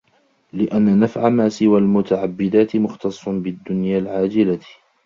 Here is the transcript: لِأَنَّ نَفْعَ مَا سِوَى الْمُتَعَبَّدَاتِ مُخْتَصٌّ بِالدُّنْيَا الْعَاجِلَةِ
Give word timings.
لِأَنَّ 0.53 0.99
نَفْعَ 0.99 1.29
مَا 1.29 1.49
سِوَى 1.49 1.79
الْمُتَعَبَّدَاتِ 1.79 2.75
مُخْتَصٌّ 2.75 3.29
بِالدُّنْيَا 3.29 3.97
الْعَاجِلَةِ 3.97 4.59